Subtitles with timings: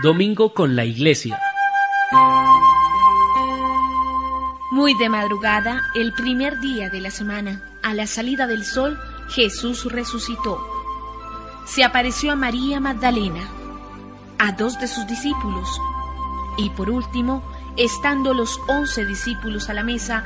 [0.00, 1.40] Domingo con la Iglesia.
[4.70, 8.96] Muy de madrugada, el primer día de la semana, a la salida del sol,
[9.28, 10.64] Jesús resucitó.
[11.66, 13.48] Se apareció a María Magdalena,
[14.38, 15.68] a dos de sus discípulos
[16.58, 17.42] y por último,
[17.76, 20.24] estando los once discípulos a la mesa,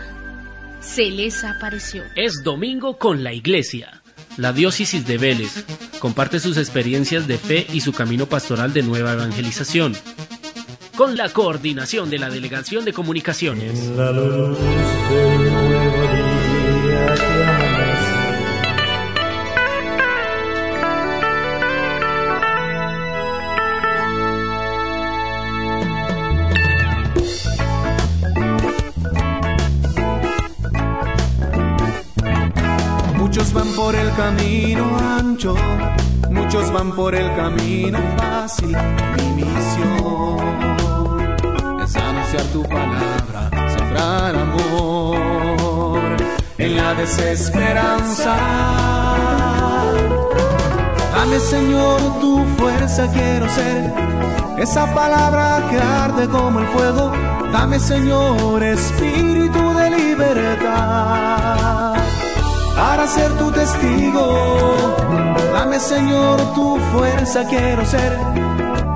[0.81, 2.05] se les apareció.
[2.15, 4.03] Es Domingo con la Iglesia.
[4.37, 5.65] La diócesis de Vélez
[6.03, 9.95] comparte sus experiencias de fe y su camino pastoral de nueva evangelización
[10.97, 13.89] con la coordinación de la Delegación de Comunicaciones.
[33.43, 35.57] Muchos van por el camino ancho,
[36.31, 38.69] muchos van por el camino fácil.
[39.17, 40.39] Mi misión
[41.97, 45.99] anunciar tu palabra, sembrar amor
[46.57, 48.37] en la desesperanza.
[51.13, 53.93] Dame Señor tu fuerza, quiero ser
[54.57, 57.11] esa palabra que arde como el fuego.
[57.53, 61.92] Dame Señor espíritu de libertad
[62.75, 64.97] para ser tu testigo.
[65.53, 68.19] Dame Señor tu fuerza, quiero ser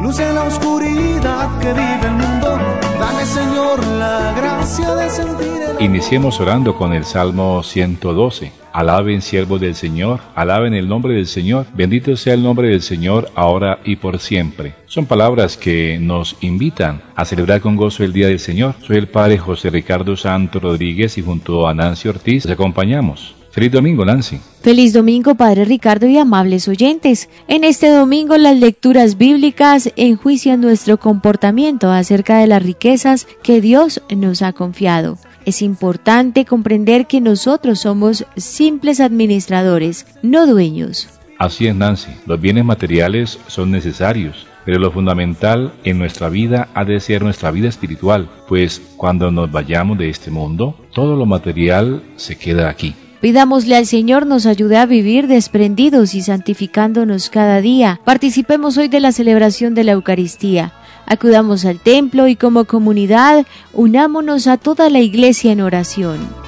[0.01, 2.59] luz en la oscuridad que vive el mundo.
[2.99, 8.51] Dame, Señor, la gracia de sentir Iniciemos orando con el Salmo 112.
[8.73, 13.31] Alaben siervos del Señor, alaben el nombre del Señor, bendito sea el nombre del Señor
[13.35, 14.75] ahora y por siempre.
[14.87, 18.75] Son palabras que nos invitan a celebrar con gozo el Día del Señor.
[18.87, 23.36] Soy el Padre José Ricardo Santo Rodríguez y junto a Nancy Ortiz les acompañamos.
[23.57, 24.39] Feliz domingo, Nancy.
[24.61, 27.31] Feliz domingo, Padre Ricardo y amables oyentes.
[27.49, 34.03] En este domingo las lecturas bíblicas enjuician nuestro comportamiento acerca de las riquezas que Dios
[34.15, 35.17] nos ha confiado.
[35.47, 41.09] Es importante comprender que nosotros somos simples administradores, no dueños.
[41.39, 42.11] Así es, Nancy.
[42.27, 47.51] Los bienes materiales son necesarios, pero lo fundamental en nuestra vida ha de ser nuestra
[47.53, 52.95] vida espiritual, pues cuando nos vayamos de este mundo, todo lo material se queda aquí.
[53.21, 58.01] Pidámosle al Señor nos ayude a vivir desprendidos y santificándonos cada día.
[58.05, 60.73] Participemos hoy de la celebración de la Eucaristía.
[61.07, 66.47] Acudamos al templo y como comunidad unámonos a toda la iglesia en oración.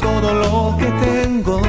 [0.00, 1.60] Todo lo que tengo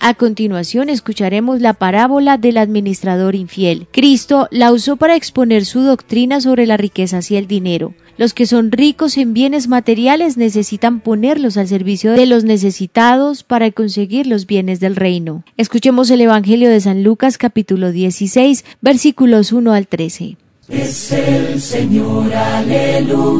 [0.00, 3.86] a continuación escucharemos la parábola del administrador infiel.
[3.92, 7.94] Cristo la usó para exponer su doctrina sobre las riquezas y el dinero.
[8.16, 13.70] Los que son ricos en bienes materiales necesitan ponerlos al servicio de los necesitados para
[13.70, 15.44] conseguir los bienes del reino.
[15.56, 20.36] Escuchemos el Evangelio de San Lucas capítulo 16 versículos 1 al 13.
[20.68, 23.34] Es el Señor, aleluya,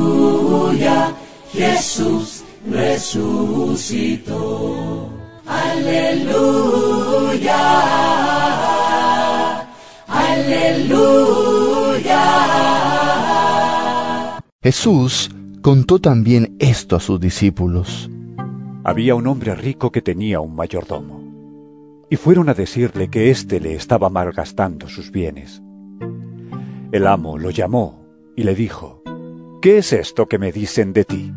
[1.52, 3.80] Jesús resucitó.
[5.50, 6.78] Aleluya,
[10.06, 11.40] aleluya.
[14.62, 15.28] Jesús
[15.60, 18.08] contó también esto a sus discípulos.
[18.84, 21.20] Había un hombre rico que tenía un mayordomo,
[22.08, 25.60] y fueron a decirle que éste le estaba malgastando sus bienes.
[26.92, 28.06] El amo lo llamó
[28.36, 29.02] y le dijo,
[29.60, 31.32] ¿Qué es esto que me dicen de ti?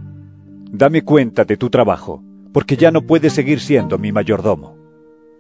[0.72, 4.78] Dame cuenta de tu trabajo porque ya no puede seguir siendo mi mayordomo.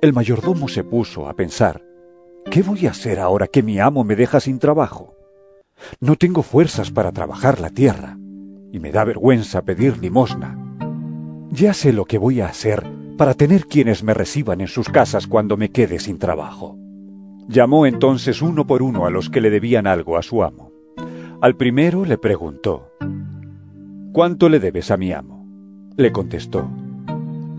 [0.02, 1.86] El mayordomo se puso a pensar,
[2.50, 5.16] ¿qué voy a hacer ahora que mi amo me deja sin trabajo?
[6.02, 8.18] No tengo fuerzas para trabajar la tierra,
[8.72, 10.58] y me da vergüenza pedir limosna.
[11.52, 12.84] Ya sé lo que voy a hacer
[13.18, 16.78] para tener quienes me reciban en sus casas cuando me quede sin trabajo.
[17.48, 20.72] Llamó entonces uno por uno a los que le debían algo a su amo.
[21.42, 22.90] Al primero le preguntó,
[24.14, 25.46] ¿Cuánto le debes a mi amo?
[25.96, 26.70] Le contestó,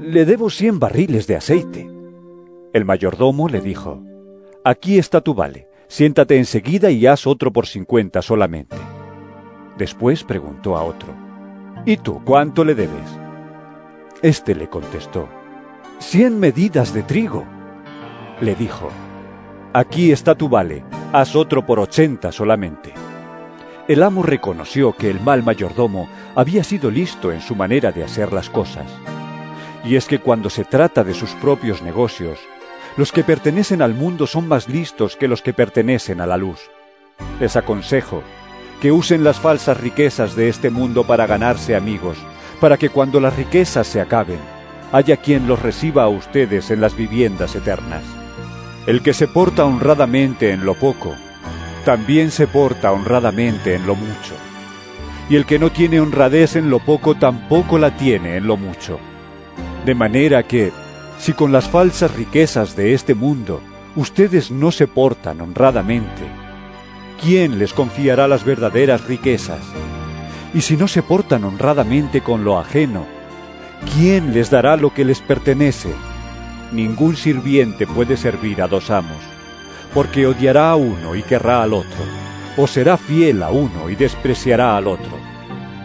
[0.04, 1.88] le debo cien barriles de aceite.
[2.74, 4.02] El mayordomo le dijo,
[4.62, 8.76] Aquí está tu vale, siéntate enseguida y haz otro por cincuenta solamente.
[9.78, 11.08] Después preguntó a otro,
[11.86, 13.18] ¿Y tú cuánto le debes?
[14.20, 15.26] Este le contestó,
[16.00, 17.44] Cien medidas de trigo.
[18.42, 18.90] Le dijo,
[19.72, 22.92] Aquí está tu vale, haz otro por ochenta solamente.
[23.88, 28.32] El amo reconoció que el mal mayordomo había sido listo en su manera de hacer
[28.32, 28.86] las cosas
[29.84, 32.38] y es que cuando se trata de sus propios negocios,
[32.96, 36.70] los que pertenecen al mundo son más listos que los que pertenecen a la luz.
[37.40, 38.22] Les aconsejo
[38.80, 42.18] que usen las falsas riquezas de este mundo para ganarse amigos,
[42.60, 44.38] para que cuando las riquezas se acaben,
[44.92, 48.02] haya quien los reciba a ustedes en las viviendas eternas.
[48.86, 51.14] El que se porta honradamente en lo poco,
[51.84, 54.34] también se porta honradamente en lo mucho.
[55.28, 59.00] Y el que no tiene honradez en lo poco, tampoco la tiene en lo mucho.
[59.84, 60.72] De manera que,
[61.18, 63.60] si con las falsas riquezas de este mundo
[63.96, 66.22] ustedes no se portan honradamente,
[67.22, 69.60] ¿quién les confiará las verdaderas riquezas?
[70.54, 73.04] Y si no se portan honradamente con lo ajeno,
[73.94, 75.90] ¿quién les dará lo que les pertenece?
[76.72, 79.22] Ningún sirviente puede servir a dos amos,
[79.92, 82.04] porque odiará a uno y querrá al otro,
[82.56, 85.18] o será fiel a uno y despreciará al otro.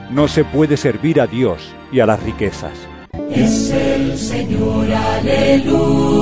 [0.09, 2.89] No se puede servir a Dios y a las riquezas.
[3.13, 6.15] Es el Señor, aleluya.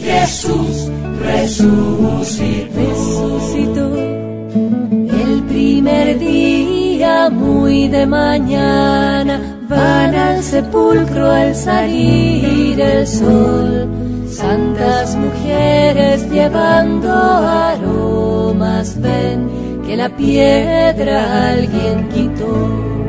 [0.00, 0.90] Jesús
[1.20, 2.70] resucitó.
[2.74, 3.94] resucitó.
[3.94, 13.88] El primer día, muy de mañana, van al sepulcro al salir el sol.
[14.28, 23.01] Santas mujeres llevando aromas, ven que la piedra alguien quitó.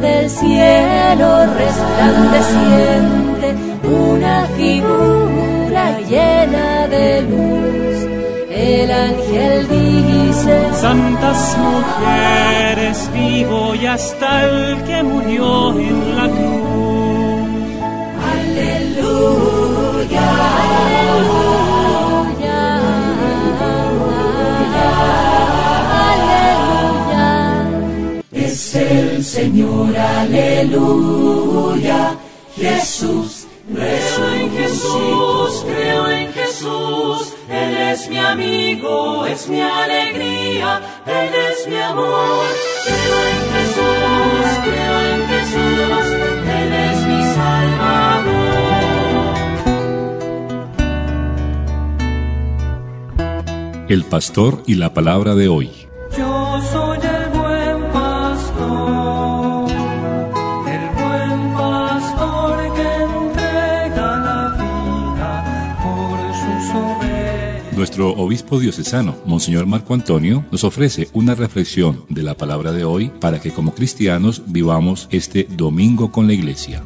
[0.00, 8.06] Del cielo resplandeciente una figura llena de luz.
[8.50, 16.85] El ángel dice, Santas mujeres, vivo y hasta el que murió en la cruz.
[29.26, 31.20] Señor, aleluya.
[32.56, 41.34] Jesús Creo en Jesús, creo en Jesús, Él es mi amigo, es mi alegría, Él
[41.34, 42.44] es mi amor.
[42.84, 46.06] Creo en Jesús, creo en Jesús,
[46.58, 48.46] Él es mi Salvador.
[53.88, 55.88] El pastor y la palabra de hoy.
[56.16, 56.98] Yo soy
[67.86, 73.12] Nuestro obispo diocesano, Monseñor Marco Antonio, nos ofrece una reflexión de la palabra de hoy
[73.20, 76.82] para que como cristianos vivamos este domingo con la iglesia.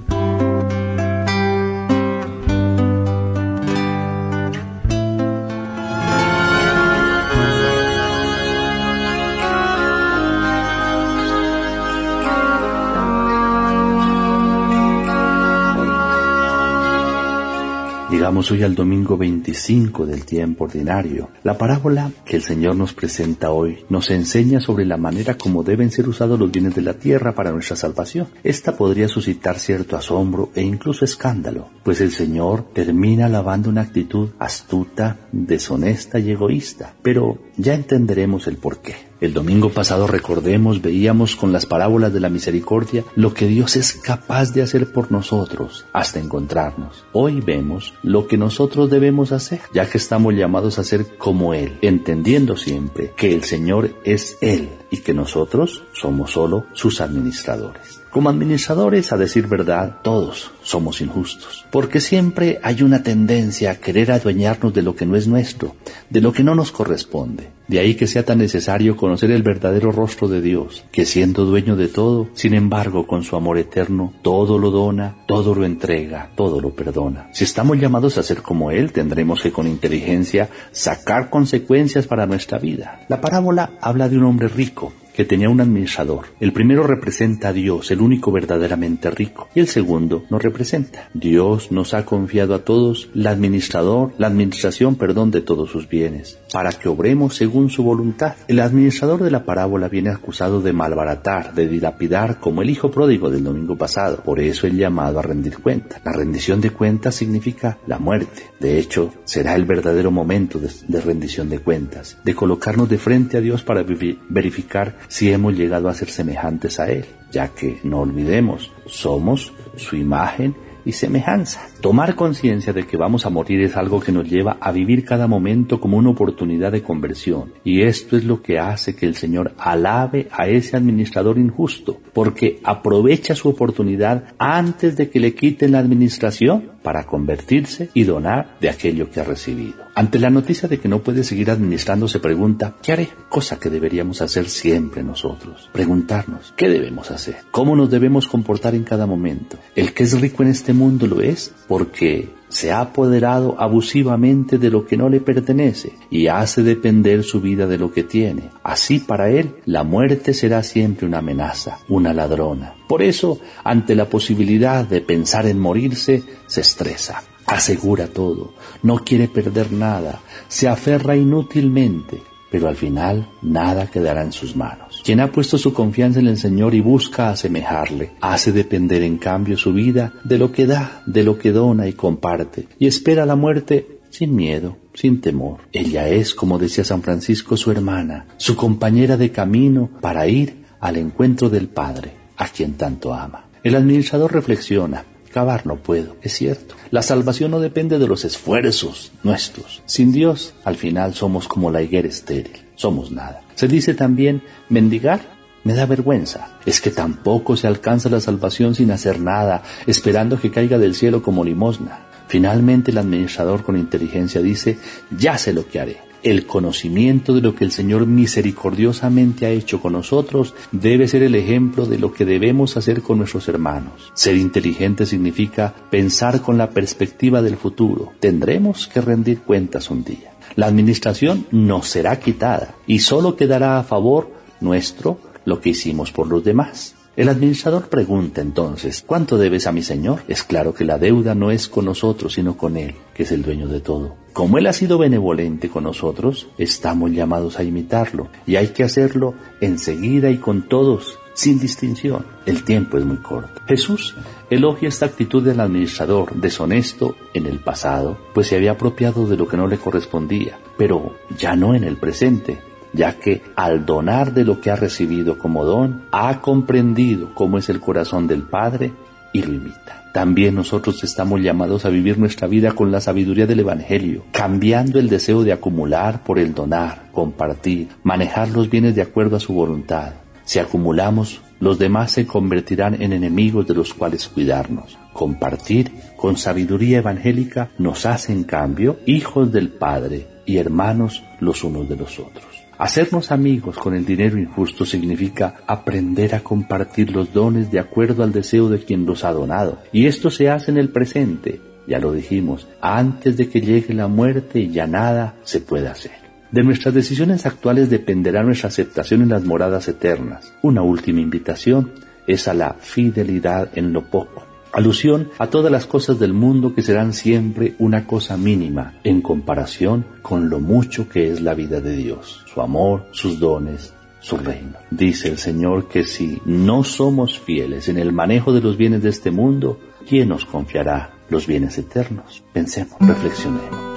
[18.30, 21.30] Llegamos hoy al domingo 25 del tiempo ordinario.
[21.42, 25.90] La parábola que el Señor nos presenta hoy nos enseña sobre la manera como deben
[25.90, 28.28] ser usados los bienes de la tierra para nuestra salvación.
[28.44, 34.28] Esta podría suscitar cierto asombro e incluso escándalo, pues el Señor termina lavando una actitud
[34.38, 36.94] astuta, deshonesta y egoísta.
[37.02, 39.09] Pero ya entenderemos el porqué.
[39.20, 43.92] El domingo pasado, recordemos, veíamos con las parábolas de la misericordia lo que Dios es
[43.92, 47.04] capaz de hacer por nosotros hasta encontrarnos.
[47.12, 51.76] Hoy vemos lo que nosotros debemos hacer, ya que estamos llamados a ser como Él,
[51.82, 58.00] entendiendo siempre que el Señor es Él y que nosotros somos solo sus administradores.
[58.10, 64.10] Como administradores, a decir verdad, todos somos injustos, porque siempre hay una tendencia a querer
[64.10, 65.76] adueñarnos de lo que no es nuestro,
[66.08, 67.50] de lo que no nos corresponde.
[67.68, 71.76] De ahí que sea tan necesario conocer el verdadero rostro de Dios, que siendo dueño
[71.76, 76.60] de todo, sin embargo, con su amor eterno, todo lo dona, todo lo entrega, todo
[76.60, 77.28] lo perdona.
[77.32, 82.58] Si estamos llamados a ser como Él, tendremos que con inteligencia sacar consecuencias para nuestra
[82.58, 83.02] vida.
[83.08, 86.28] La parábola habla de un hombre rico, que tenía un administrador.
[86.40, 91.10] El primero representa a Dios, el único verdaderamente rico, y el segundo nos representa.
[91.12, 96.38] Dios nos ha confiado a todos el administrador, la administración, perdón, de todos sus bienes,
[96.52, 98.34] para que obremos según su voluntad.
[98.48, 103.30] El administrador de la parábola viene acusado de malbaratar, de dilapidar, como el hijo pródigo
[103.30, 104.22] del domingo pasado.
[104.22, 106.00] Por eso el llamado a rendir cuenta.
[106.04, 108.42] La rendición de cuentas significa la muerte.
[108.58, 113.40] De hecho, será el verdadero momento de rendición de cuentas, de colocarnos de frente a
[113.40, 113.84] Dios para
[114.28, 119.96] verificar si hemos llegado a ser semejantes a Él, ya que no olvidemos, somos su
[119.96, 120.54] imagen
[120.84, 121.69] y semejanza.
[121.80, 125.26] Tomar conciencia de que vamos a morir es algo que nos lleva a vivir cada
[125.26, 127.54] momento como una oportunidad de conversión.
[127.64, 132.60] Y esto es lo que hace que el Señor alabe a ese administrador injusto, porque
[132.64, 138.68] aprovecha su oportunidad antes de que le quiten la administración para convertirse y donar de
[138.68, 139.90] aquello que ha recibido.
[139.94, 143.08] Ante la noticia de que no puede seguir administrando, se pregunta, ¿qué haré?
[143.28, 145.68] Cosa que deberíamos hacer siempre nosotros.
[145.72, 147.36] Preguntarnos, ¿qué debemos hacer?
[147.50, 149.58] ¿Cómo nos debemos comportar en cada momento?
[149.74, 154.70] El que es rico en este mundo lo es porque se ha apoderado abusivamente de
[154.70, 158.50] lo que no le pertenece y hace depender su vida de lo que tiene.
[158.64, 162.74] Así para él la muerte será siempre una amenaza, una ladrona.
[162.88, 169.28] Por eso, ante la posibilidad de pensar en morirse, se estresa, asegura todo, no quiere
[169.28, 174.89] perder nada, se aferra inútilmente, pero al final nada quedará en sus manos.
[175.04, 179.56] Quien ha puesto su confianza en el Señor y busca asemejarle, hace depender en cambio
[179.56, 183.36] su vida de lo que da, de lo que dona y comparte, y espera la
[183.36, 185.60] muerte sin miedo, sin temor.
[185.72, 190.96] Ella es, como decía San Francisco, su hermana, su compañera de camino para ir al
[190.96, 193.46] encuentro del Padre, a quien tanto ama.
[193.62, 196.74] El administrador reflexiona, Cavar no puedo, es cierto.
[196.90, 199.80] La salvación no depende de los esfuerzos nuestros.
[199.86, 203.42] Sin Dios, al final somos como la higuera estéril, somos nada.
[203.60, 204.40] Se dice también,
[204.70, 205.20] mendigar
[205.64, 206.56] me da vergüenza.
[206.64, 211.22] Es que tampoco se alcanza la salvación sin hacer nada, esperando que caiga del cielo
[211.22, 212.06] como limosna.
[212.26, 214.78] Finalmente el administrador con inteligencia dice,
[215.10, 219.80] ya sé lo que haré el conocimiento de lo que el Señor misericordiosamente ha hecho
[219.80, 224.12] con nosotros debe ser el ejemplo de lo que debemos hacer con nuestros hermanos.
[224.12, 228.12] Ser inteligente significa pensar con la perspectiva del futuro.
[228.20, 230.32] Tendremos que rendir cuentas un día.
[230.56, 234.30] La administración nos será quitada y solo quedará a favor
[234.60, 236.94] nuestro lo que hicimos por los demás.
[237.16, 240.22] El administrador pregunta entonces, ¿cuánto debes a mi señor?
[240.26, 243.42] Es claro que la deuda no es con nosotros, sino con él, que es el
[243.42, 244.14] dueño de todo.
[244.32, 249.34] Como él ha sido benevolente con nosotros, estamos llamados a imitarlo, y hay que hacerlo
[249.60, 252.24] enseguida y con todos, sin distinción.
[252.46, 253.60] El tiempo es muy corto.
[253.66, 254.14] Jesús
[254.50, 259.46] elogia esta actitud del administrador deshonesto en el pasado, pues se había apropiado de lo
[259.46, 262.60] que no le correspondía, pero ya no en el presente,
[262.92, 267.68] ya que al donar de lo que ha recibido como don, ha comprendido cómo es
[267.68, 268.92] el corazón del Padre
[269.32, 270.00] y lo imita.
[270.12, 275.08] También nosotros estamos llamados a vivir nuestra vida con la sabiduría del Evangelio, cambiando el
[275.08, 280.14] deseo de acumular por el donar, compartir, manejar los bienes de acuerdo a su voluntad.
[280.50, 284.98] Si acumulamos, los demás se convertirán en enemigos de los cuales cuidarnos.
[285.12, 291.88] Compartir con sabiduría evangélica nos hace en cambio hijos del Padre y hermanos los unos
[291.88, 292.46] de los otros.
[292.78, 298.32] Hacernos amigos con el dinero injusto significa aprender a compartir los dones de acuerdo al
[298.32, 299.78] deseo de quien los ha donado.
[299.92, 304.08] Y esto se hace en el presente, ya lo dijimos, antes de que llegue la
[304.08, 306.19] muerte y ya nada se puede hacer.
[306.52, 310.52] De nuestras decisiones actuales dependerá nuestra aceptación en las moradas eternas.
[310.62, 311.92] Una última invitación
[312.26, 316.82] es a la fidelidad en lo poco Alusión a todas las cosas del mundo que
[316.82, 321.96] serán siempre una cosa mínima en comparación con lo mucho que es la vida de
[321.96, 324.78] Dios, su amor, sus dones, su reino.
[324.90, 329.08] Dice el Señor que si no somos fieles en el manejo de los bienes de
[329.08, 332.44] este mundo, ¿quién nos confiará los bienes eternos?
[332.52, 333.89] Pensemos, reflexionemos.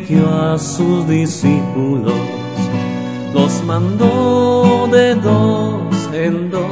[0.00, 2.14] A sus discípulos,
[3.34, 6.62] los mandó de dos en dos.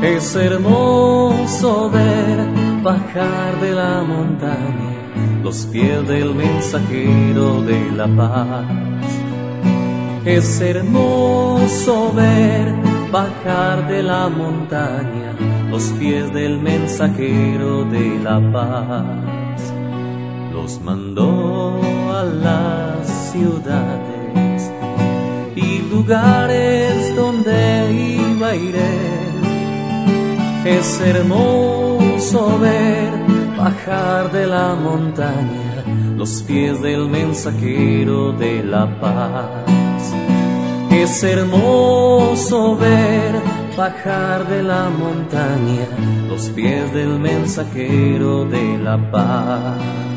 [0.00, 2.46] Es hermoso ver
[2.84, 8.66] bajar de la montaña los pies del mensajero de la paz.
[10.24, 12.72] Es hermoso ver
[13.10, 15.34] bajar de la montaña
[15.68, 19.39] los pies del mensajero de la paz
[20.84, 21.80] mandó
[22.12, 24.70] a las ciudades
[25.56, 28.76] y lugares donde iba a ir
[30.64, 33.10] Es hermoso ver
[33.56, 35.84] bajar de la montaña
[36.16, 40.12] los pies del mensajero de la paz.
[40.90, 43.40] Es hermoso ver
[43.76, 45.88] bajar de la montaña
[46.28, 50.09] los pies del mensajero de la paz.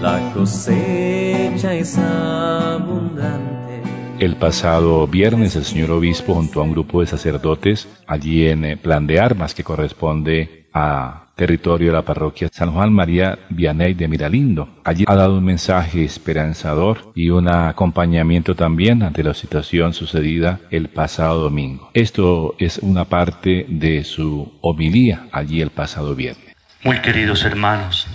[0.00, 3.82] La cosecha es abundante.
[4.20, 8.76] El pasado viernes el señor obispo junto a un grupo de sacerdotes allí en eh,
[8.76, 14.06] Plan de Armas que corresponde a territorio de la parroquia San Juan María Vianey de
[14.06, 14.68] Miralindo.
[14.84, 20.88] Allí ha dado un mensaje esperanzador y un acompañamiento también ante la situación sucedida el
[20.88, 21.90] pasado domingo.
[21.92, 26.54] Esto es una parte de su homilía allí el pasado viernes.
[26.84, 28.06] Muy queridos hermanos,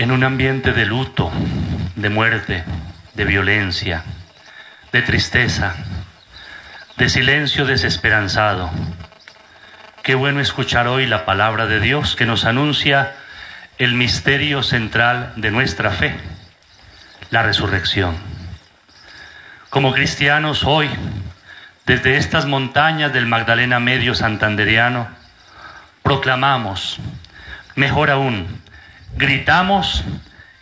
[0.00, 1.30] en un ambiente de luto,
[1.94, 2.64] de muerte,
[3.12, 4.02] de violencia,
[4.92, 5.74] de tristeza,
[6.96, 8.70] de silencio desesperanzado.
[10.02, 13.14] Qué bueno escuchar hoy la palabra de Dios que nos anuncia
[13.76, 16.14] el misterio central de nuestra fe,
[17.28, 18.16] la resurrección.
[19.68, 20.88] Como cristianos hoy,
[21.84, 25.08] desde estas montañas del Magdalena Medio Santanderiano,
[26.02, 26.96] proclamamos,
[27.74, 28.62] mejor aún,
[29.16, 30.04] gritamos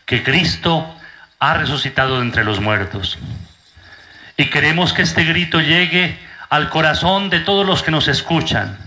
[0.06, 0.94] que Cristo
[1.38, 3.18] ha resucitado entre los muertos.
[4.36, 8.78] Y queremos que este grito llegue al corazón de todos los que nos escuchan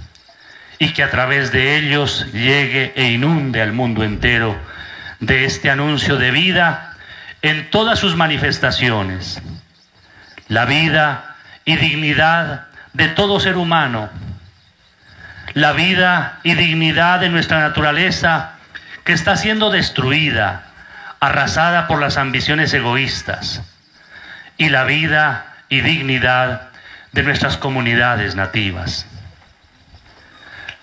[0.79, 4.57] y que a través de ellos llegue e inunde al mundo entero
[5.19, 6.97] de este anuncio de vida
[7.41, 9.41] en todas sus manifestaciones.
[10.47, 14.09] La vida y dignidad de todo ser humano,
[15.53, 18.53] la vida y dignidad de nuestra naturaleza
[19.03, 20.63] que está siendo destruida,
[21.19, 23.61] arrasada por las ambiciones egoístas,
[24.57, 26.69] y la vida y dignidad
[27.11, 29.05] de nuestras comunidades nativas.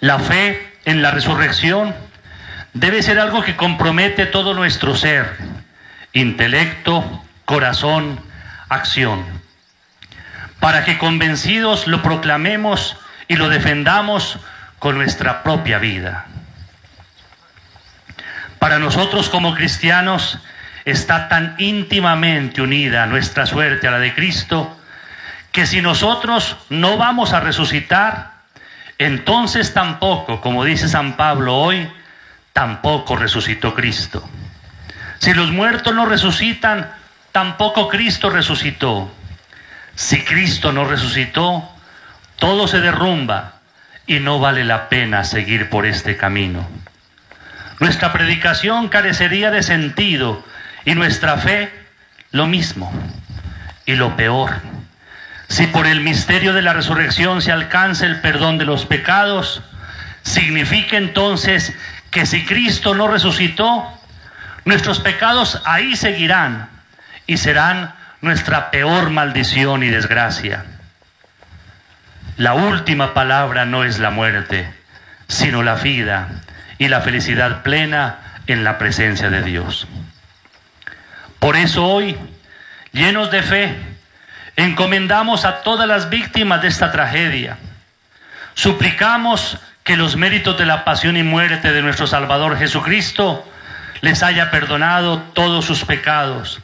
[0.00, 1.94] La fe en la resurrección
[2.72, 5.36] debe ser algo que compromete todo nuestro ser,
[6.12, 8.20] intelecto, corazón,
[8.68, 9.24] acción,
[10.60, 12.96] para que convencidos lo proclamemos
[13.26, 14.38] y lo defendamos
[14.78, 16.26] con nuestra propia vida.
[18.58, 20.38] Para nosotros como cristianos
[20.84, 24.76] está tan íntimamente unida nuestra suerte a la de Cristo
[25.52, 28.32] que si nosotros no vamos a resucitar,
[28.98, 31.88] entonces tampoco, como dice San Pablo hoy,
[32.52, 34.28] tampoco resucitó Cristo.
[35.18, 36.90] Si los muertos no resucitan,
[37.32, 39.10] tampoco Cristo resucitó.
[39.94, 41.68] Si Cristo no resucitó,
[42.36, 43.54] todo se derrumba
[44.06, 46.68] y no vale la pena seguir por este camino.
[47.80, 50.44] Nuestra predicación carecería de sentido
[50.84, 51.72] y nuestra fe
[52.32, 52.92] lo mismo.
[53.86, 54.52] Y lo peor,
[55.48, 59.62] si por el misterio de la resurrección se alcanza el perdón de los pecados,
[60.22, 61.74] significa entonces
[62.10, 63.86] que si Cristo no resucitó,
[64.64, 66.68] nuestros pecados ahí seguirán
[67.26, 70.64] y serán nuestra peor maldición y desgracia.
[72.36, 74.70] La última palabra no es la muerte,
[75.28, 76.28] sino la vida
[76.78, 79.86] y la felicidad plena en la presencia de Dios.
[81.38, 82.16] Por eso hoy,
[82.92, 83.74] llenos de fe,
[84.56, 87.58] encomendamos a todas las víctimas de esta tragedia.
[88.54, 93.48] Suplicamos que los méritos de la pasión y muerte de nuestro Salvador Jesucristo
[94.00, 96.60] les haya perdonado todos sus pecados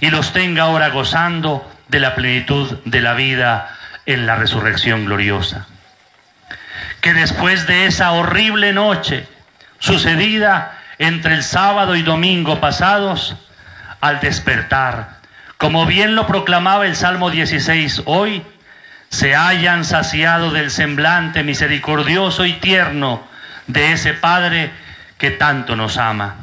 [0.00, 5.66] y los tenga ahora gozando de la plenitud de la vida en la resurrección gloriosa.
[7.00, 9.26] Que después de esa horrible noche
[9.80, 13.34] sucedida entre el sábado y domingo pasados,
[14.00, 15.18] al despertar,
[15.58, 18.42] como bien lo proclamaba el Salmo 16 hoy,
[19.10, 23.26] se hayan saciado del semblante misericordioso y tierno
[23.66, 24.70] de ese Padre
[25.18, 26.36] que tanto nos ama.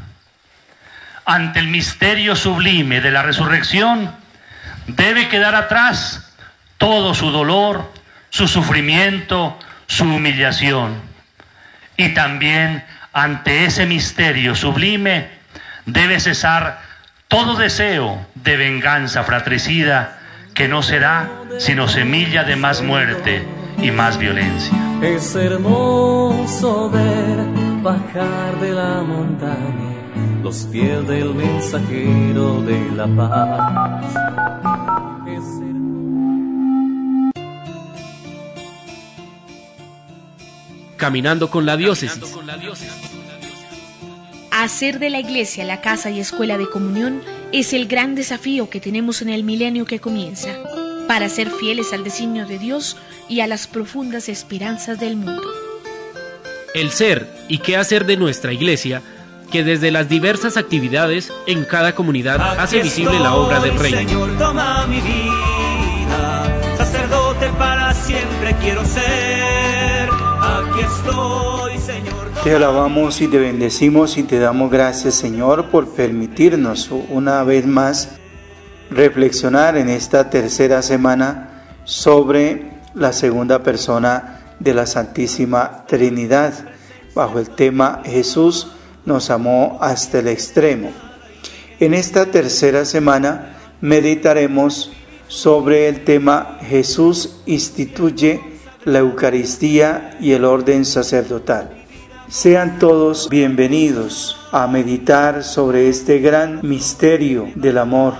[1.25, 4.13] Ante el misterio sublime de la resurrección,
[4.87, 6.33] debe quedar atrás
[6.77, 7.91] todo su dolor,
[8.29, 11.01] su sufrimiento, su humillación.
[11.95, 12.83] Y también
[13.17, 15.29] ante ese misterio sublime
[15.87, 16.81] debe cesar
[17.27, 20.19] todo deseo de venganza fratricida
[20.53, 21.27] que no será
[21.57, 23.43] sino semilla de más muerte
[23.81, 24.77] y más violencia.
[25.01, 27.39] Es hermoso ver
[27.81, 29.95] bajar de la montaña
[30.43, 34.96] los pies del mensajero de la paz.
[40.97, 42.19] Caminando con la diócesis.
[44.51, 48.79] Hacer de la iglesia la casa y escuela de comunión es el gran desafío que
[48.79, 50.49] tenemos en el milenio que comienza,
[51.07, 52.97] para ser fieles al designio de Dios
[53.29, 55.43] y a las profundas esperanzas del mundo.
[56.73, 59.01] El ser y qué hacer de nuestra iglesia,
[59.51, 63.93] que desde las diversas actividades en cada comunidad hace visible la obra del Rey.
[63.93, 69.46] Señor, toma mi vida, sacerdote para siempre quiero ser.
[72.43, 78.09] Te alabamos y te bendecimos y te damos gracias, Señor, por permitirnos una vez más
[78.89, 86.53] reflexionar en esta tercera semana sobre la segunda persona de la Santísima Trinidad,
[87.13, 88.71] bajo el tema Jesús
[89.05, 90.91] nos amó hasta el extremo.
[91.79, 94.91] En esta tercera semana meditaremos
[95.27, 98.56] sobre el tema Jesús instituye
[98.87, 101.71] la Eucaristía y el orden sacerdotal.
[102.29, 108.13] Sean todos bienvenidos a meditar sobre este gran misterio del amor,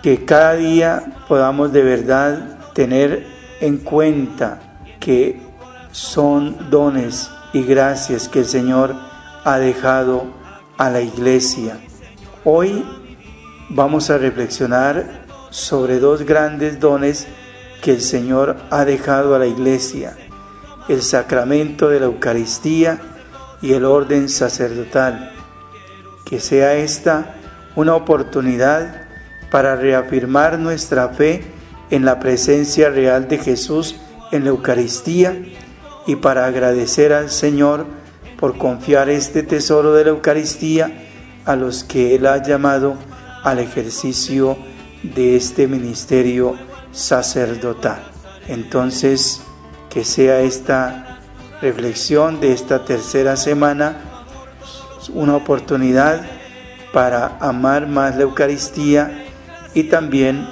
[0.00, 3.26] que cada día podamos de verdad tener
[3.60, 4.60] en cuenta
[5.00, 5.40] que
[5.90, 8.94] son dones y gracias que el Señor
[9.42, 10.26] ha dejado
[10.78, 11.80] a la iglesia.
[12.44, 12.84] Hoy
[13.70, 17.26] vamos a reflexionar sobre dos grandes dones
[17.82, 20.16] que el Señor ha dejado a la iglesia,
[20.88, 23.00] el sacramento de la Eucaristía
[23.60, 25.32] y el orden sacerdotal.
[26.24, 27.34] Que sea esta
[27.74, 29.02] una oportunidad
[29.50, 31.42] para reafirmar nuestra fe
[31.90, 33.96] en la presencia real de Jesús
[34.30, 35.36] en la Eucaristía
[36.06, 37.84] y para agradecer al Señor
[38.38, 40.90] por confiar este tesoro de la Eucaristía
[41.44, 42.94] a los que Él ha llamado
[43.42, 44.56] al ejercicio
[45.02, 46.56] de este ministerio
[46.92, 48.02] sacerdotal.
[48.48, 49.42] Entonces,
[49.90, 51.20] que sea esta
[51.60, 53.96] reflexión de esta tercera semana
[55.14, 56.22] una oportunidad
[56.92, 59.24] para amar más la Eucaristía
[59.74, 60.46] y también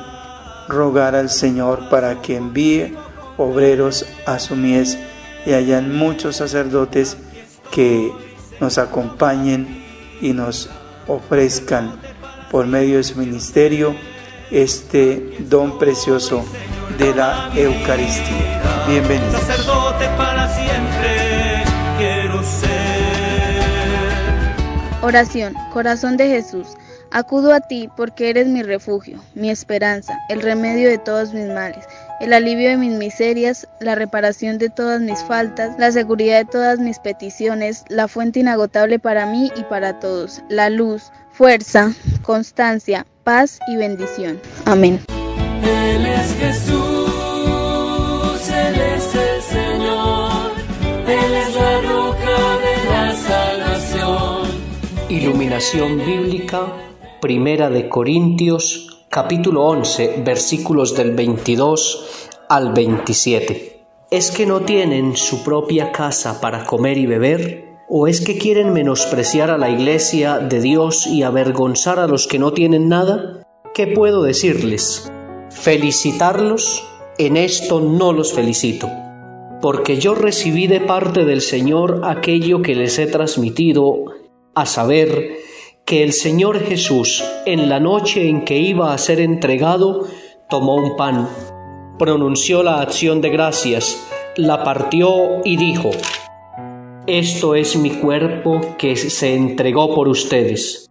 [0.68, 2.96] rogar al Señor para que envíe
[3.36, 4.98] obreros a su mies
[5.46, 7.16] y hayan muchos sacerdotes
[7.70, 8.12] que
[8.60, 9.84] nos acompañen
[10.20, 10.70] y nos
[11.06, 11.92] ofrezcan
[12.50, 13.94] por medio de su ministerio
[14.50, 16.44] este don precioso
[16.98, 18.84] de la Eucaristía.
[18.88, 19.40] Bienvenidos.
[19.42, 21.62] Sacerdote para siempre
[21.98, 22.70] quiero ser.
[25.02, 26.66] Oración, corazón de Jesús.
[27.12, 31.84] Acudo a ti porque eres mi refugio, mi esperanza, el remedio de todos mis males,
[32.20, 36.78] el alivio de mis miserias, la reparación de todas mis faltas, la seguridad de todas
[36.78, 43.60] mis peticiones, la fuente inagotable para mí y para todos, la luz, fuerza, constancia, paz
[43.68, 44.40] y bendición.
[44.64, 45.00] Amén.
[45.62, 47.10] Él es Jesús,
[48.48, 50.52] Él es el Señor,
[51.06, 54.48] Él es la roca de la salvación.
[55.08, 56.66] Iluminación bíblica,
[57.20, 63.82] Primera de Corintios, capítulo 11, versículos del 22 al 27.
[64.10, 67.69] ¿Es que no tienen su propia casa para comer y beber?
[67.92, 72.38] ¿O es que quieren menospreciar a la iglesia de Dios y avergonzar a los que
[72.38, 73.42] no tienen nada?
[73.74, 75.10] ¿Qué puedo decirles?
[75.50, 76.86] ¿Felicitarlos?
[77.18, 78.88] En esto no los felicito,
[79.60, 84.04] porque yo recibí de parte del Señor aquello que les he transmitido,
[84.54, 85.38] a saber,
[85.84, 90.06] que el Señor Jesús, en la noche en que iba a ser entregado,
[90.48, 91.28] tomó un pan,
[91.98, 94.00] pronunció la acción de gracias,
[94.36, 95.90] la partió y dijo,
[97.06, 100.86] Esto es mi cuerpo que se entregó por ustedes.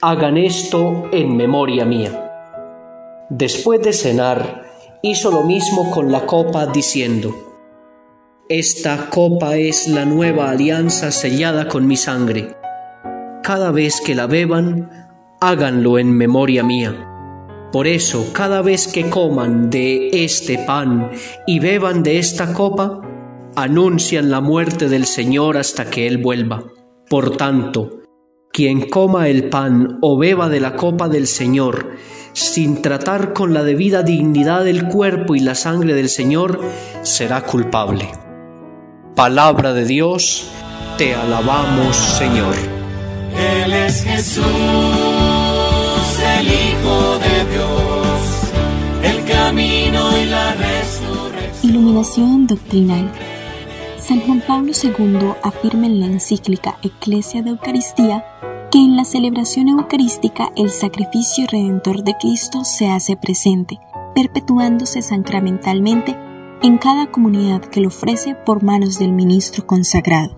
[0.00, 2.30] Hagan esto en memoria mía.
[3.28, 4.64] Después de cenar,
[5.02, 7.34] hizo lo mismo con la copa diciendo,
[8.48, 12.56] Esta copa es la nueva alianza sellada con mi sangre
[13.42, 14.88] cada vez que la beban,
[15.40, 17.08] háganlo en memoria mía.
[17.72, 21.10] Por eso, cada vez que coman de este pan
[21.46, 23.00] y beban de esta copa,
[23.56, 26.64] anuncian la muerte del Señor hasta que Él vuelva.
[27.08, 28.02] Por tanto,
[28.52, 31.96] quien coma el pan o beba de la copa del Señor,
[32.32, 36.60] sin tratar con la debida dignidad del cuerpo y la sangre del Señor,
[37.02, 38.10] será culpable.
[39.16, 40.50] Palabra de Dios,
[40.98, 42.54] te alabamos Señor.
[43.38, 44.44] Él es Jesús,
[46.38, 48.42] el Hijo de Dios,
[49.02, 51.70] el camino y la resurrección.
[51.70, 53.10] Iluminación doctrinal.
[54.02, 58.24] San Juan Pablo II afirma en la encíclica Eclesia de Eucaristía
[58.72, 63.78] que en la celebración eucarística el sacrificio redentor de Cristo se hace presente,
[64.12, 66.16] perpetuándose sacramentalmente
[66.62, 70.36] en cada comunidad que lo ofrece por manos del ministro consagrado.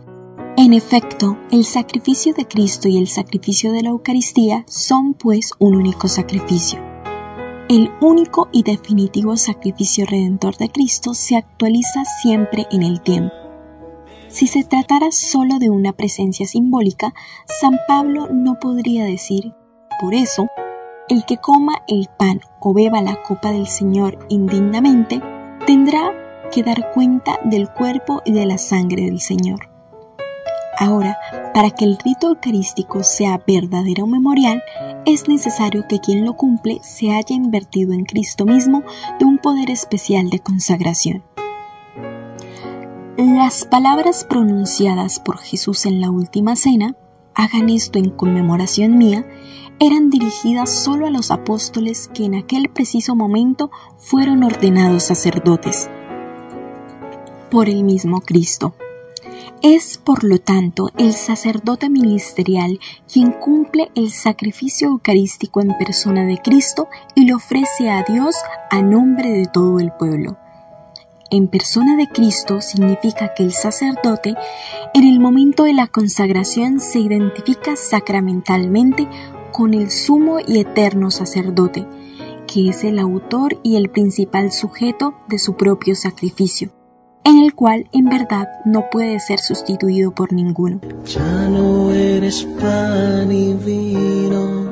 [0.58, 5.74] En efecto, el sacrificio de Cristo y el sacrificio de la Eucaristía son pues un
[5.74, 6.80] único sacrificio.
[7.70, 13.43] El único y definitivo sacrificio redentor de Cristo se actualiza siempre en el tiempo.
[14.34, 17.14] Si se tratara solo de una presencia simbólica,
[17.60, 19.54] San Pablo no podría decir,
[20.00, 20.48] por eso,
[21.08, 25.22] el que coma el pan o beba la copa del Señor indignamente,
[25.68, 26.10] tendrá
[26.50, 29.70] que dar cuenta del cuerpo y de la sangre del Señor.
[30.80, 31.16] Ahora,
[31.54, 34.64] para que el rito eucarístico sea verdadero memorial,
[35.06, 38.82] es necesario que quien lo cumple se haya invertido en Cristo mismo
[39.20, 41.22] de un poder especial de consagración.
[43.16, 46.96] Las palabras pronunciadas por Jesús en la última cena,
[47.32, 49.24] hagan esto en conmemoración mía,
[49.78, 55.88] eran dirigidas solo a los apóstoles que en aquel preciso momento fueron ordenados sacerdotes
[57.52, 58.74] por el mismo Cristo.
[59.62, 66.38] Es, por lo tanto, el sacerdote ministerial quien cumple el sacrificio eucarístico en persona de
[66.38, 68.34] Cristo y lo ofrece a Dios
[68.72, 70.36] a nombre de todo el pueblo.
[71.30, 74.34] En persona de Cristo significa que el sacerdote
[74.94, 79.08] en el momento de la consagración se identifica sacramentalmente
[79.52, 81.86] con el sumo y eterno sacerdote,
[82.46, 86.70] que es el autor y el principal sujeto de su propio sacrificio
[87.24, 90.80] en el cual en verdad no puede ser sustituido por ninguno.
[91.06, 94.70] Ya no eres pan y vino,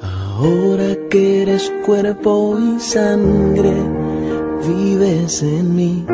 [0.00, 3.74] ahora que eres cuerpo y sangre,
[4.66, 6.06] vives en mí.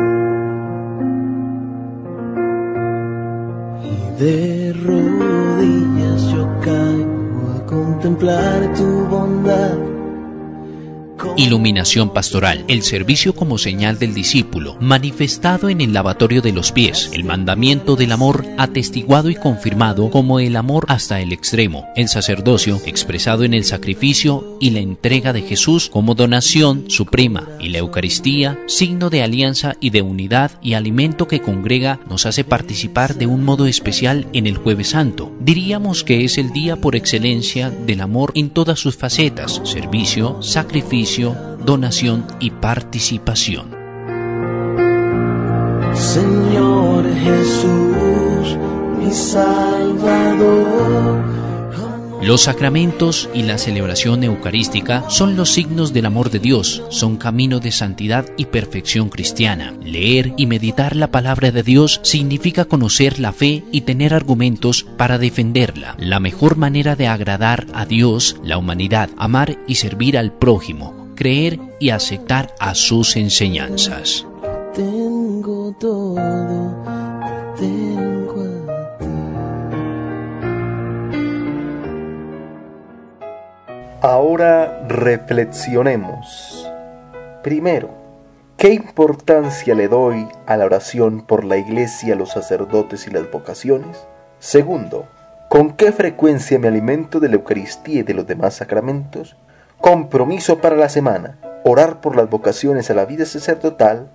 [3.83, 9.94] Y de rodillas yo caigo a contemplar tu bondad
[11.37, 17.09] Iluminación pastoral, el servicio como señal del discípulo, manifestado en el lavatorio de los pies,
[17.13, 22.81] el mandamiento del amor atestiguado y confirmado como el amor hasta el extremo, el sacerdocio
[22.85, 28.57] expresado en el sacrificio y la entrega de Jesús como donación suprema y la Eucaristía,
[28.67, 33.43] signo de alianza y de unidad y alimento que congrega nos hace participar de un
[33.43, 35.31] modo especial en el jueves santo.
[35.41, 41.14] Diríamos que es el día por excelencia del amor en todas sus facetas, servicio, sacrificio,
[41.23, 43.71] donación y participación.
[45.93, 48.57] Señor Jesús,
[48.99, 50.95] mi Salvador.
[52.21, 57.59] Los sacramentos y la celebración eucarística son los signos del amor de Dios, son camino
[57.59, 59.75] de santidad y perfección cristiana.
[59.83, 65.19] Leer y meditar la palabra de Dios significa conocer la fe y tener argumentos para
[65.19, 65.95] defenderla.
[65.99, 71.59] La mejor manera de agradar a Dios, la humanidad, amar y servir al prójimo creer
[71.79, 74.25] y aceptar a sus enseñanzas.
[74.73, 76.83] Tengo todo,
[77.57, 78.15] tengo
[84.05, 86.69] Ahora reflexionemos.
[87.41, 87.89] Primero,
[88.55, 94.05] ¿qué importancia le doy a la oración por la iglesia, los sacerdotes y las vocaciones?
[94.37, 95.07] Segundo,
[95.49, 99.35] ¿con qué frecuencia me alimento de la Eucaristía y de los demás sacramentos?
[99.85, 101.37] Compromiso para la semana.
[101.63, 104.09] Orar por las vocaciones a la vida sacerdotal.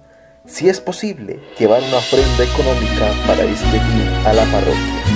[0.44, 5.09] Si es posible, llevar una ofrenda económica para este fin a la parroquia.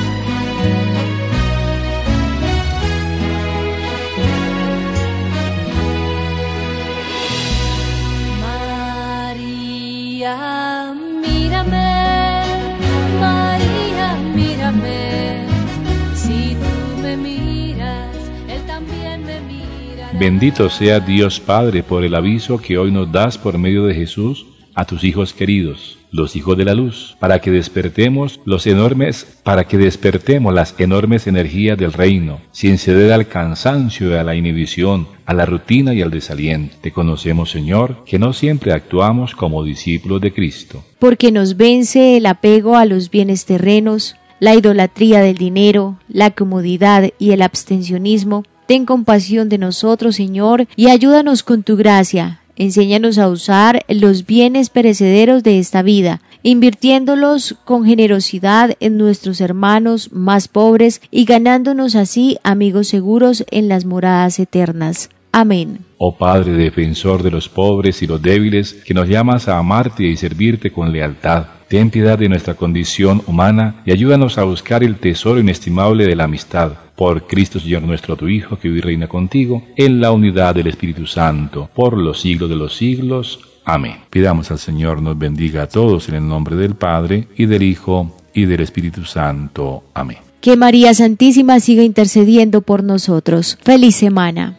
[20.25, 24.47] Bendito sea Dios Padre por el aviso que hoy nos das por medio de Jesús
[24.75, 29.65] a tus hijos queridos, los hijos de la luz, para que despertemos los enormes, para
[29.65, 35.35] que despertemos las enormes energías del reino, sin ceder al cansancio a la inhibición, a
[35.35, 36.75] la rutina y al desaliento.
[36.81, 40.83] Te conocemos, Señor, que no siempre actuamos como discípulos de Cristo.
[41.01, 47.11] Porque nos vence el apego a los bienes terrenos, la idolatría del dinero, la comodidad
[47.19, 52.41] y el abstencionismo, Ten compasión de nosotros, Señor, y ayúdanos con tu gracia.
[52.57, 60.11] Enséñanos a usar los bienes perecederos de esta vida, invirtiéndolos con generosidad en nuestros hermanos
[60.13, 65.11] más pobres y ganándonos así amigos seguros en las moradas eternas.
[65.37, 65.81] Amén.
[65.99, 70.17] Oh Padre defensor de los pobres y los débiles, que nos llamas a amarte y
[70.17, 71.47] servirte con lealtad.
[71.67, 76.25] Ten piedad de nuestra condición humana y ayúdanos a buscar el tesoro inestimable de la
[76.25, 80.69] amistad por Cristo Señor nuestro, tu Hijo, que hoy reina contigo, en la unidad del
[80.69, 83.41] Espíritu Santo, por los siglos de los siglos.
[83.65, 83.97] Amén.
[84.11, 88.15] Pidamos al Señor nos bendiga a todos en el nombre del Padre, y del Hijo,
[88.33, 89.83] y del Espíritu Santo.
[89.95, 90.19] Amén.
[90.41, 93.59] Que María Santísima siga intercediendo por nosotros.
[93.65, 94.59] Feliz semana.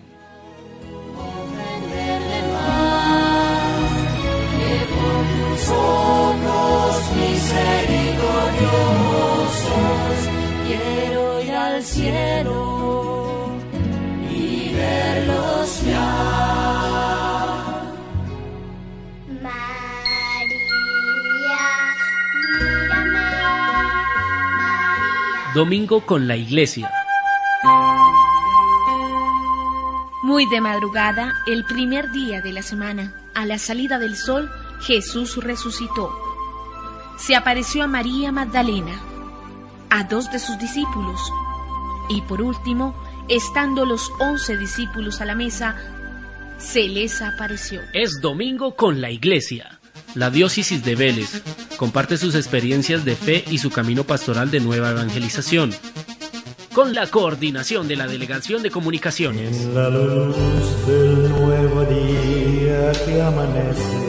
[25.53, 26.89] Domingo con la Iglesia.
[30.23, 35.43] Muy de madrugada, el primer día de la semana, a la salida del sol, Jesús
[35.43, 36.09] resucitó.
[37.17, 38.97] Se apareció a María Magdalena,
[39.89, 41.19] a dos de sus discípulos,
[42.09, 42.95] y por último,
[43.29, 45.75] estando los once discípulos a la mesa,
[46.57, 47.81] se les apareció.
[47.93, 49.79] Es Domingo con la Iglesia.
[50.13, 51.43] La diócesis de Vélez
[51.77, 55.73] comparte sus experiencias de fe y su camino pastoral de nueva evangelización.
[56.73, 59.61] Con la coordinación de la Delegación de Comunicaciones.
[59.61, 60.35] En la luz
[60.87, 64.04] del nuevo día que amanece